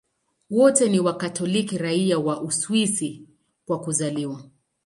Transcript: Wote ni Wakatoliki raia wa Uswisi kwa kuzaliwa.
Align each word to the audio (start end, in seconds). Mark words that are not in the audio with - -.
Wote 0.49 0.89
ni 0.89 0.99
Wakatoliki 0.99 1.77
raia 1.77 2.19
wa 2.19 2.41
Uswisi 2.41 3.27
kwa 3.65 3.79
kuzaliwa. 3.79 4.43